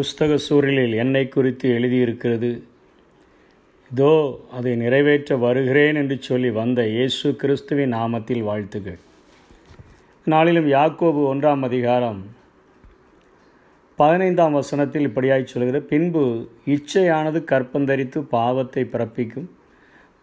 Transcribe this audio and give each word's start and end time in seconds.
புஸ்தக 0.00 0.34
சூழலில் 0.48 0.94
என்னை 1.02 1.22
குறித்து 1.28 1.66
எழுதியிருக்கிறது. 1.76 2.50
இதோ 3.90 4.12
அதை 4.56 4.72
நிறைவேற்ற 4.82 5.36
வருகிறேன் 5.44 5.96
என்று 6.00 6.16
சொல்லி 6.26 6.50
வந்த 6.58 6.80
இயேசு 6.96 7.28
கிறிஸ்துவின் 7.40 7.94
நாமத்தில் 7.96 8.44
வாழ்த்துகள். 8.48 8.98
நாளிலும் 10.26 10.68
யாக்கோபு 10.74 11.22
ஒன்றாம் 11.32 11.64
அதிகாரம் 11.68 12.20
பதினைந்தாம் 13.98 14.56
வசனத்தில் 14.58 15.06
இப்படியாய் 15.08 15.50
சொல்கிற 15.52 15.80
பின்பு 15.92 16.22
இச்சையானது 16.74 17.40
கற்பந்தரித்து 17.52 18.20
பாவத்தை 18.36 18.84
பிறப்பிக்கும். 18.94 19.48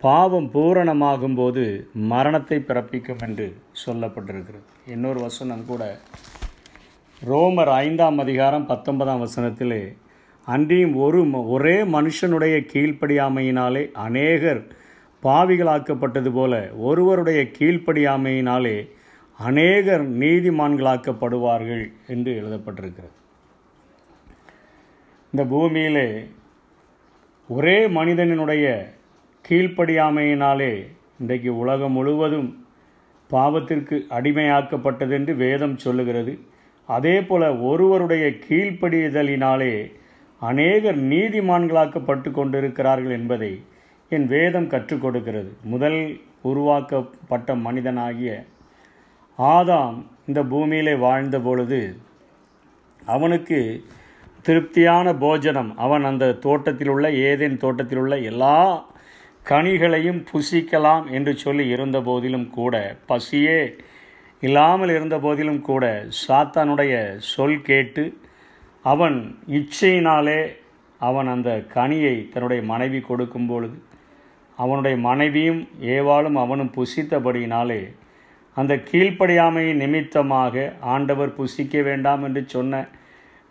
பாவம் 0.02 0.50
பூரணமாகும் 0.56 1.38
போது 1.42 1.66
மரணத்தை 2.14 2.60
பிறப்பிக்கும் 2.70 3.24
என்று 3.28 3.48
சொல்லப்பட்டிருக்கிறது. 3.84 4.68
இன்னொரு 4.96 5.22
வசனம் 5.28 5.68
கூட 5.72 5.84
ரோமர் 7.26 7.68
ஐந்தாம் 7.68 8.18
அதிகாரம் 8.18 8.66
பத்தொன்பதாம் 8.66 9.26
வசனத்திலே 9.26 9.98
அன்றியும் 10.46 10.96
ஒரு 10.96 11.24
ம- 11.24 11.48
ஒரே 11.48 11.82
மனுஷனுடைய 11.82 12.66
கீழ்ப்படியாமையினாலே 12.74 13.92
அநேகர் 13.92 14.68
பாவிகளாக்கப்பட்டது 15.24 16.32
போல 16.34 16.72
ஒருவருடைய 16.78 17.48
கீழ்ப்படியாமையினாலே 17.60 18.90
அநேகர் 19.38 20.12
நீதிமான்களாக்கப்படுவார்கள் 20.12 21.92
என்று 22.08 22.32
எழுதப்பட்டிருக்கிறது. 22.42 23.16
இந்த 25.32 25.46
பூமியிலே 25.50 26.28
ஒரே 27.48 27.88
மனிதனினுடைய 27.88 28.94
கீழ்ப்படியாமையினாலே 29.50 30.88
இன்றைக்கு 31.20 31.58
உலகம் 31.58 31.92
முழுவதும் 31.92 32.66
பாவத்திற்கு 33.32 34.06
அடிமையாக்கப்பட்டது 34.10 35.12
என்று 35.12 35.36
வேதம் 35.36 35.78
சொல்லுகிறது. 35.78 36.40
அதே 36.88 37.16
போல 37.22 37.44
ஒருவருடைய 37.70 38.26
கீழ்ப்படிதலினாலே 38.48 39.74
அநேகர் 40.42 41.00
நீதிமான்களாக்கப்பட்டு 41.14 42.32
கொண்டிருக்கிறார்கள் 42.32 43.14
என்பதை 43.20 43.52
என் 44.10 44.28
வேதம் 44.28 44.68
கற்றுக் 44.68 45.02
கொடுக்கிறது. 45.02 45.50
முதல் 45.64 46.00
உருவாக்கப்பட்ட 46.42 47.56
மனிதனாகிய 47.56 48.32
ஆதாம் 49.38 49.98
இந்த 50.28 50.44
பூமியிலே 50.44 50.94
வாழ்ந்த 50.96 51.40
பொழுது 51.40 51.82
அவனுக்கு 53.06 53.60
திருப்தியான 54.42 55.14
போஜனம். 55.16 55.72
அவன் 55.78 56.04
அந்த 56.04 56.34
தோட்டத்தில் 56.46 56.88
உள்ள 56.88 57.08
ஏதேன் 57.30 57.58
தோட்டத்தில் 57.58 57.98
உள்ள 57.98 58.18
எல்லா 58.32 58.86
கனிகளையும் 59.50 60.22
புசிக்கலாம் 60.32 61.06
என்று 61.12 61.34
சொல்லி 61.38 61.68
இருந்த 61.68 61.98
போதிலும் 62.02 62.50
கூட 62.50 62.96
பசியே 63.08 63.60
இல்லாமல் 64.44 64.90
இருந்த 64.90 65.20
போதிலும் 65.20 65.62
கூட 65.62 65.84
சாத்தானுடைய 66.28 66.94
சொல் 67.20 67.62
கேட்டு 67.62 68.04
அவன் 68.82 69.18
இச்சையினாலே 69.48 70.40
அவன் 71.02 71.28
அந்த 71.28 71.64
கனியை 71.74 72.16
தன்னுடைய 72.34 72.62
மனைவி 72.64 73.00
கொடுக்கும் 73.00 73.48
பொழுது 73.48 73.78
அவனுடைய 74.58 74.98
மனைவியும் 74.98 75.68
ஏவாளும் 75.82 76.34
அவனும் 76.34 76.72
புசித்தபடியினாலே 76.78 77.82
அந்த 78.58 78.76
கீழ்ப்படியாமையின் 78.76 79.78
நிமித்தமாக 79.78 80.74
ஆண்டவர் 80.94 81.36
புசிக்க 81.36 81.82
வேண்டாம் 81.82 82.24
என்று 82.24 82.46
சொன்ன 82.48 82.88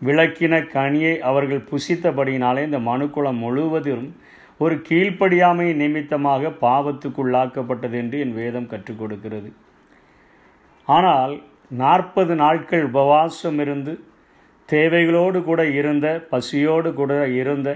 விளக்கின 0.03 0.55
கனியை 0.73 1.19
அவர்கள் 1.19 1.69
புசித்தபடியினாலே 1.71 2.63
இந்த 2.65 2.79
மனுக்குலம் 2.79 3.39
முழுவதும் 3.39 4.07
ஒரு 4.57 4.75
கீழ்ப்படியாமை 4.89 5.75
நிமித்தமாக 5.75 6.49
பாவத்துக்குள்ளாக்கப்பட்டது 6.61 7.93
என்று 7.93 8.19
என் 8.19 8.35
வேதம் 8.35 8.67
கற்றுக் 8.67 8.99
கொடுக்கிறது. 8.99 9.49
ஆனால் 10.89 11.35
நாற்பது 11.75 12.33
நாட்கள் 12.35 12.85
உபவாசம் 12.91 13.59
இருந்து 13.59 13.93
தேவைகளோடு 14.69 15.39
கூட 15.43 15.61
இருந்த 15.71 16.07
பசியோடு 16.31 16.91
கூட 16.93 17.13
இருந்த 17.41 17.71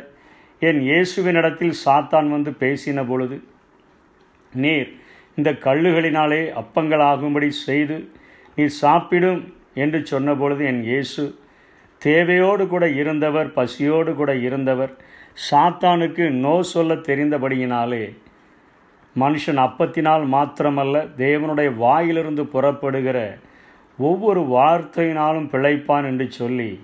என் 0.63 0.81
இயேசுவினிடத்தில் 0.83 1.77
சாத்தான் 1.85 2.29
வந்து 2.31 2.51
பேசின 2.61 3.05
பொழுது 3.07 3.37
நீர் 4.53 4.91
இந்த 5.39 5.51
கல்லுகளினாலே 5.65 6.43
அப்பங்களாகும்படி 6.61 7.49
செய்து 7.61 7.97
நீர் 8.59 8.75
சாப்பிடும் 8.81 9.43
என்று 9.75 9.99
சொன்னபொழுது 10.11 10.63
என் 10.65 10.83
இயேசு 10.83 11.25
தேவையோடு 12.03 12.65
கூட 12.67 12.85
இருந்தவர் 13.01 13.49
பசியோடு 13.53 14.11
கூட 14.15 14.33
இருந்தவர் 14.39 14.93
சாத்தானுக்கு 15.49 16.25
நோ 16.39 16.55
சொல்ல 16.73 16.95
தெரிந்தபடியினாலே 17.07 18.05
மனுஷன் 19.19 19.61
அப்பத்தினால் 19.61 20.25
மாத்திரமல்ல 20.33 20.97
தேவனுடைய 21.17 21.77
வாயிலிருந்து 21.77 22.45
புறப்படுகிற 22.45 23.39
ஒவ்வொரு 23.99 24.41
வார்த்தையினாலும் 24.41 25.49
பிழைப்பான் 25.51 26.07
என்று 26.07 26.31
சொல்லி 26.31 26.81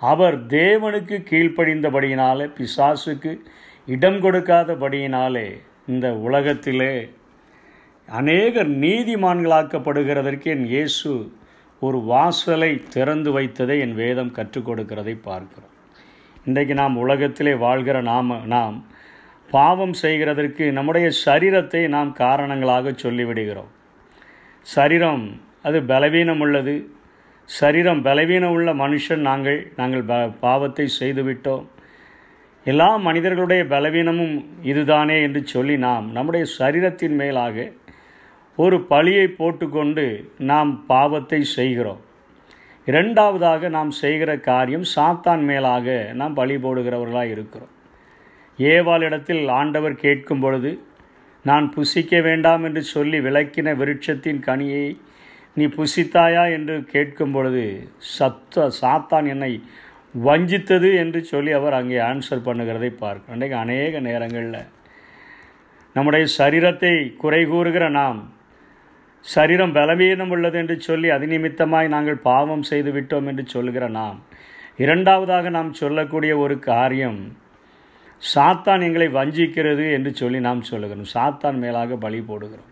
அவர் 0.00 0.46
தேவனுக்கு 0.46 1.16
கீழ்ப்படிந்தபடியினாலே 1.30 2.46
பிசாசுக்கு 2.58 3.40
இடம் 3.86 4.14
கொடுக்காதபடியினாலே 4.14 5.60
இந்த 5.86 6.14
உலகத்திலே 6.14 7.10
அநேகர் 8.06 8.70
நீதிமான்களாக்கப்படுகிறதற்கு 8.70 10.44
என் 10.44 10.66
இயேசு 10.66 11.32
ஒரு 11.80 11.98
வாசலை 11.98 12.82
திறந்து 12.88 13.38
வைத்ததை 13.38 13.80
என் 13.80 13.94
வேதம் 13.94 14.30
கற்றுக் 14.30 14.68
கொடுக்கிறதை 14.68 15.18
பார்க்கிறோம். 15.22 15.70
இன்றைக்கு 16.44 16.74
நாம் 16.74 16.96
உலகத்திலே 16.96 17.54
வாழ்கிற 17.54 18.00
நாம் 18.00 18.46
நாம் 18.46 18.86
பாவம் 19.56 19.94
செய்கிறதற்கு 20.02 20.64
நம்முடைய 20.78 21.06
சரீரத்தை 21.24 21.82
நாம் 21.96 22.10
காரணங்களாக 22.24 22.92
சொல்லிவிடுகிறோம். 23.02 23.70
சரீரம் 24.66 25.24
அது 25.68 25.78
பலவீனம் 25.92 26.42
உள்ளது. 26.44 26.74
சரீரம் 27.48 28.00
பலவீனம் 28.06 28.54
உள்ள 28.56 28.70
மனுஷன் 28.74 29.22
நாங்கள் 29.28 29.60
நாங்கள் 29.80 30.04
ப 30.10 30.14
பாவத்தை 30.44 30.86
செய்துவிட்டோம். 31.00 31.64
எல்லா 32.66 32.88
மனிதர்களுடைய 33.06 33.62
பலவீனமும் 33.72 34.36
இதுதானே 34.70 35.16
என்று 35.26 35.40
சொல்லி 35.52 35.74
நாம் 35.86 36.06
நம்முடைய 36.16 36.44
சரீரத்தின் 36.58 37.16
மேலாக 37.22 37.66
ஒரு 38.58 38.76
பழியை 38.92 39.26
போட்டுக்கொண்டு 39.38 40.04
நாம் 40.50 40.72
பாவத்தை 40.92 41.40
செய்கிறோம். 41.56 42.02
இரண்டாவதாக 42.86 43.68
நாம் 43.76 43.92
செய்கிற 44.02 44.30
காரியம் 44.50 44.86
சாத்தான் 44.94 45.44
மேலாக 45.50 45.96
நாம் 46.20 46.38
பழி 46.40 46.56
போடுகிறவர்களாக 46.64 47.34
இருக்கிறோம். 47.36 47.73
ஏவாளிடத்தில் 48.58 49.48
ஆண்டவர் 49.50 49.94
கேட்கும் 49.94 50.40
பொழுது 50.40 50.70
நான் 51.44 51.72
புசிக்க 51.74 52.20
வேண்டாம் 52.20 52.64
என்று 52.64 52.82
சொல்லி 52.82 53.18
விளக்கின 53.20 53.74
விருட்சத்தின் 53.76 54.40
கனியை 54.46 54.96
நீ 55.56 55.64
புசித்தாயா? 55.66 56.44
என்று 56.52 56.84
கேட்கும் 56.84 57.32
பொழுது 57.32 57.64
சத்த 58.18 58.68
சாத்தான் 58.80 59.26
என்னை 59.28 59.62
வஞ்சித்தது 60.18 60.94
என்று 60.96 61.24
சொல்லி 61.24 61.52
அவர் 61.52 61.72
அங்கே 61.72 61.98
ஆன்சர் 61.98 62.46
பண்ணுகிறதை 62.46 62.90
பார்க்கிறோம். 62.96 63.32
அன்றைக்கு 63.32 63.56
அநேக 63.56 64.00
நேரங்களில் 64.00 64.62
நம்முடைய 65.96 66.24
சரீரத்தை 66.38 67.14
குறை 67.16 67.46
கூறுகிற 67.46 67.88
நாம் 67.88 68.32
சரீரம் 69.24 69.72
பலவீனம் 69.72 70.30
உள்ளது 70.30 70.58
என்று 70.58 70.80
சொல்லி 70.80 71.08
அதிநிமித்தமாய் 71.10 71.88
நாங்கள் 71.88 72.18
பாவம் 72.22 72.62
செய்து 72.62 72.92
விட்டோம் 72.92 73.26
என்று 73.26 73.46
சொல்லுகிற 73.46 73.88
நாம் 73.88 74.18
இரண்டாவதாக 74.76 75.50
நாம் 75.50 75.72
சொல்லக்கூடிய 75.72 76.36
ஒரு 76.36 76.58
காரியம் 76.58 77.36
சாத்தான் 78.22 78.82
எங்களை 78.86 79.08
வஞ்சிக்கிறது 79.08 79.84
என்று 79.92 80.10
சொல்லி 80.14 80.38
நாம் 80.40 80.62
சொல்லுகிறோம். 80.62 81.10
சாத்தான் 81.14 81.58
மேலாக 81.58 81.96
பலி 81.96 82.20
போடுகிறோம். 82.20 82.70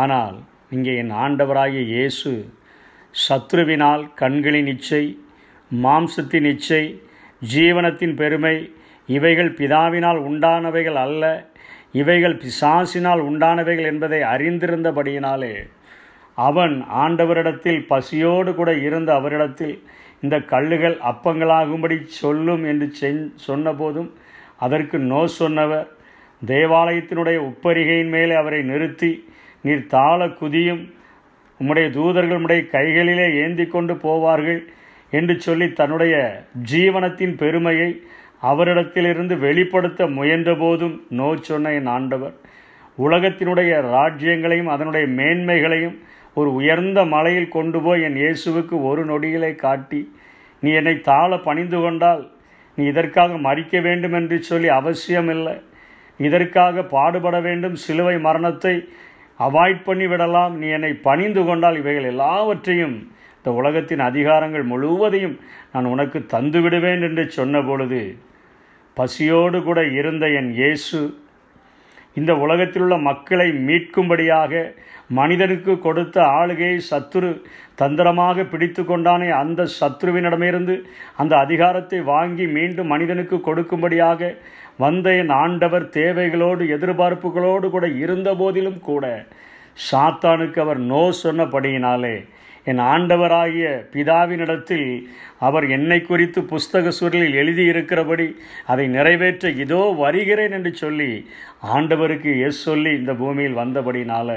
ஆனால் 0.00 0.36
இங்கே 0.70 0.92
என் 0.96 1.12
ஆண்டவராகிய 1.24 1.82
இயேசு 1.94 2.32
சத்ருவினால் 3.14 4.02
கண்களின் 4.14 4.66
இச்சை 4.66 5.04
மாம்சத்தின் 5.70 6.48
இச்சை 6.52 6.84
ஜீவனத்தின் 7.42 8.14
பெருமை 8.14 8.56
இவைகள் 9.08 9.52
பிதாவினால் 9.58 10.20
உண்டானவைகள் 10.28 10.98
அல்ல 11.04 11.24
இவைகள் 11.92 12.36
பிசாசினால் 12.42 13.22
உண்டானவைகள் 13.28 13.88
என்பதை 13.92 14.20
அறிந்திருந்தபடியினாலே 14.34 15.54
அவன் 16.38 16.74
ஆண்டவரிடத்தில் 17.04 17.80
பசியோடு 17.86 18.50
கூட 18.54 18.70
இருந்த 18.78 19.10
அவரிடத்தில் 19.14 19.74
இந்த 20.20 20.36
கல்லுகள் 20.52 20.96
அப்பங்களாகும்படி 21.10 21.96
சொல்லும் 22.22 22.64
என்று 22.64 22.86
சென் 22.92 23.22
சொன்னபோதும் 23.46 24.10
அதற்கு 24.64 24.96
நோ 25.12 25.20
சொன்னவர். 25.40 25.88
தேவாலயத்தினுடைய 26.42 27.38
உப்பரிகையின் 27.50 28.12
மேலே 28.14 28.34
அவரை 28.40 28.60
நிறுத்தி 28.70 29.10
நீர் 29.66 29.90
தாள 29.94 30.26
குதியும். 30.40 30.82
உம்முடைய 31.60 31.86
தூதர்கள் 31.96 32.38
உம்முடைய 32.38 32.62
கைகளிலே 32.76 33.26
ஏந்தி 33.42 33.64
கொண்டு 33.66 33.94
போவார்கள் 34.04 34.60
என்று 35.18 35.34
சொல்லி 35.46 35.66
தன்னுடைய 35.80 36.14
ஜீவனத்தின் 36.72 37.34
பெருமையை 37.42 37.90
அவரிடத்திலிருந்து 38.50 39.34
வெளிப்படுத்த 39.38 40.06
முயன்றபோதும் 40.18 40.96
நோ 41.18 41.28
சொன்ன 41.48 41.72
என் 41.78 41.90
ஆண்டவர். 41.96 42.34
உலகத்தினுடைய 42.98 43.72
ராஜ்யங்களையும் 43.96 44.72
அதனுடைய 44.74 45.06
மேன்மைகளையும் 45.18 45.96
ஒரு 46.38 46.50
உயர்ந்த 46.54 47.00
மலையில் 47.14 47.54
கொண்டு 47.56 47.78
போய் 47.82 48.04
என் 48.06 48.18
இயேசுவுக்கு 48.22 48.76
ஒரு 48.88 49.02
நொடியிலே 49.04 49.50
காட்டி 49.64 50.00
நீ 50.62 50.70
என்னை 50.80 50.94
தாழ 51.00 51.38
பணிந்து 51.46 51.78
கொண்டால் 51.80 52.22
நீ 52.80 52.84
இதற்காக 52.92 53.38
மறிக்க 53.46 53.82
வேண்டும் 53.86 54.16
என்று 54.20 54.36
சொல்லி 54.50 54.68
அவசியமில்லை. 54.80 55.54
இதற்காக 56.20 56.82
பாடுபட 56.94 57.36
வேண்டும். 57.46 57.76
சிலுவை 57.84 58.16
மரணத்தை 58.26 58.74
அவாய்ட் 59.38 59.80
பண்ணி 59.84 60.06
விடலாம். 60.06 60.54
நீ 60.62 60.68
என்னை 60.76 60.92
பணிந்து 61.08 61.42
கொண்டால் 61.44 61.80
இவைகள் 61.82 62.10
எல்லாவற்றையும் 62.12 62.96
இந்த 63.36 63.52
உலகத்தின் 63.60 64.02
அதிகாரங்கள் 64.08 64.64
முழுவதையும் 64.72 65.36
நான் 65.72 65.86
உனக்கு 65.92 66.18
தந்துவிடுவேன் 66.32 67.04
என்று 67.08 67.24
சொன்ன 67.36 67.62
பொழுது 67.68 68.00
பசியோடு 68.96 69.58
கூட 69.68 69.80
இருந்த 69.98 70.24
என் 70.40 70.50
இயேசு 70.58 70.98
இந்த 72.16 72.32
உலகத்தில் 72.36 72.82
உள்ள 72.82 72.96
மக்களை 73.02 73.48
மீட்கும்படியாக 73.66 74.62
மனிதனுக்கு 75.10 75.72
கொடுத்த 75.78 76.16
ஆளுகையை 76.38 76.78
சத்துரு 76.88 77.30
தந்திரமாக 77.74 78.44
பிடித்து 78.44 78.82
கொண்டானே 78.82 79.28
அந்த 79.36 79.68
சத்ருவினிடமிருந்து 79.76 80.74
அந்த 81.16 81.34
அதிகாரத்தை 81.36 82.00
வாங்கி 82.04 82.46
மீண்டும் 82.48 82.86
மனிதனுக்கு 82.86 83.38
கொடுக்கும்படியாக 83.40 84.30
வந்த 84.76 85.08
என் 85.12 85.32
ஆண்டவர் 85.38 85.86
தேவைகளோடு 85.96 86.64
எதிர்பார்ப்புகளோடு 86.70 87.68
கூட 87.70 87.86
இருந்த 88.00 88.30
போதிலும் 88.34 88.80
கூட 88.80 89.06
சாத்தானுக்கு 89.78 90.60
அவர் 90.60 90.80
நோ 90.86 91.02
சொன்னபடியினாலே 91.22 92.16
என் 92.66 92.80
ஆண்டவராகிய 92.86 93.66
பிதாவினிடத்தில் 93.92 94.88
அவர் 95.38 95.66
என்னை 95.70 95.98
குறித்து 96.00 96.40
புஸ்தக 96.42 96.88
சுருளில் 96.90 97.38
எழுதியிருக்கிறபடி 97.40 98.26
அதை 98.66 98.86
நிறைவேற்ற 98.88 99.50
இதோ 99.56 99.82
வருகிறேன் 99.96 100.52
என்று 100.52 100.72
சொல்லி 100.74 101.10
ஆண்டவருக்கு 101.62 102.30
எஸ் 102.46 102.60
சொல்லி 102.62 102.90
இந்த 102.90 103.12
பூமியில் 103.14 103.58
வந்தபடினால 103.58 104.28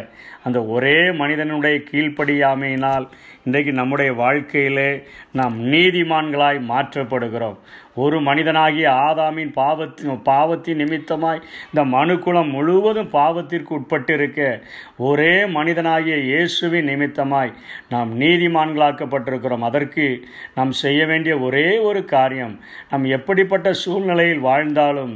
அந்த 0.44 0.66
ஒரே 0.66 1.12
மனிதனுடைய 1.12 1.76
கீழ்ப்படியாமையினால் 1.92 3.06
இன்றைக்கு 3.44 3.72
நம்முடைய 3.72 4.14
வாழ்க்கையிலே 4.14 5.04
நாம் 5.32 5.56
நீதிமான்களாய் 5.72 6.60
மாற்றப்படுகிறோம். 6.72 7.56
ஒரு 7.96 8.22
மனிதனாகிய 8.22 8.90
ஆதாமின் 9.08 9.52
பாவத்தின் 9.54 10.22
பாவத்தின் 10.22 10.78
நிமித்தமாய் 10.78 11.42
இந்த 11.74 11.84
மனுக்குளம் 11.96 12.52
முழுவதும் 12.52 13.10
பாவத்திற்கு 13.12 13.72
உட்பட்டிருக்க 13.80 14.62
ஒரே 14.98 15.46
மனிதனாகிய 15.46 16.18
இயேசுவின் 16.18 16.88
நிமித்தமாய் 16.88 17.54
நாம் 17.90 18.20
நீதிமான்களாக்கப்பட்டிருக்கிறோம். 18.20 19.66
அதற்கு 19.70 20.26
நாம் 20.56 20.72
செய்ய 20.72 21.06
வேண்டிய 21.06 21.38
ஒரே 21.38 21.78
ஒரு 21.78 22.06
காரியம் 22.06 22.60
நாம் 22.90 23.04
எப்படிப்பட்ட 23.04 23.74
சூழ்நிலையில் 23.74 24.40
வாழ்ந்தாலும் 24.40 25.16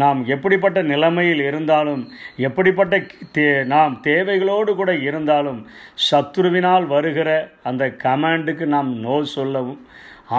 நாம் 0.00 0.20
எப்படிப்பட்ட 0.34 0.78
நிலைமையில் 0.92 1.42
இருந்தாலும் 1.48 2.02
எப்படிப்பட்ட 2.48 2.94
தே 3.36 3.46
நாம் 3.74 3.94
தேவைகளோடு 4.08 4.72
கூட 4.74 4.92
இருந்தாலும் 5.08 5.60
சத்ருவினால் 6.08 6.86
வருகிற 6.94 7.30
அந்த 7.70 7.86
கமாண்டுக்கு 8.06 8.66
நாம் 8.76 8.92
நோ 9.06 9.16
சொல்லவும் 9.36 9.82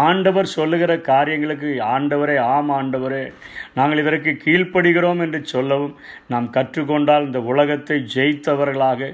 ஆண்டவர் 0.02 0.48
சொல்லுகிற 0.56 0.92
காரியங்களுக்கு 1.08 1.70
ஆண்டவரே 1.94 2.36
ஆம் 2.56 2.70
ஆண்டவரே 2.70 3.22
நாங்கள் 3.78 4.02
இதற்கு 4.02 4.32
கீழ்ப்படுகிறோம் 4.44 5.22
என்று 5.26 5.40
சொல்லவும் 5.54 5.96
நாம் 6.28 6.48
கற்றுக்கொண்டால் 6.58 7.26
இந்த 7.26 7.40
உலகத்தை 7.52 7.98
ஜெயித்தவர்களாக 8.16 9.10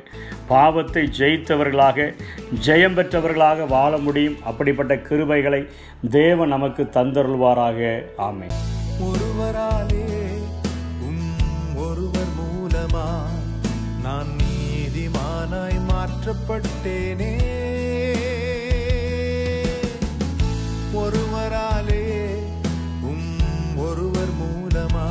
பாவத்தை 0.47 1.03
ஜெயித்தவர்களாக 1.19 2.07
ஜெயம் 2.67 2.97
பெற்றவர்களாக 2.97 3.67
வாழ 3.67 3.93
முடியும். 3.97 4.37
அப்படிப்பட்ட 4.43 4.95
கிருபைகளை 5.09 5.61
தேவன் 6.09 6.53
நமக்கு 6.55 6.85
தந்தருள்வாராக. 6.97 7.79
ஆமை 8.27 8.49
ஒருவராலே 9.07 10.04
மாற்றப்பட்டேனே 16.25 17.33
ஒருவராலே 21.01 22.05
உம் 23.09 23.75
ஒருவர் 23.77 24.33
மூலமா 24.39 25.05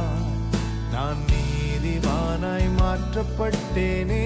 நான் 0.94 1.20
நீதிமானாய் 1.30 2.68
மாற்றப்பட்டேனே. 2.80 4.24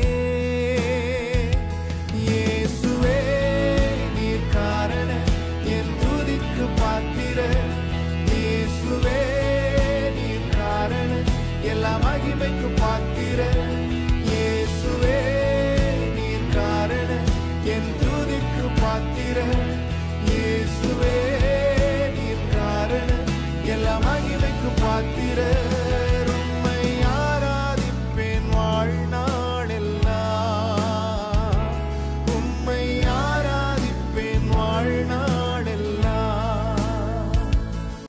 partiré. 24.89 25.88